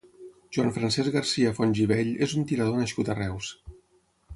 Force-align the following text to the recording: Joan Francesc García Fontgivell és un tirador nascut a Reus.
Joan 0.55 0.71
Francesc 0.77 1.11
García 1.17 1.53
Fontgivell 1.59 2.11
és 2.29 2.37
un 2.41 2.51
tirador 2.53 2.83
nascut 2.85 3.13
a 3.13 3.19
Reus. 3.23 3.53